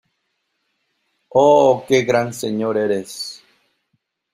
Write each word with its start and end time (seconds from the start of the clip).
¡oh, 1.29 1.85
qué 1.87 2.01
gran 2.05 2.33
señor 2.33 2.75
eres! 2.75 3.43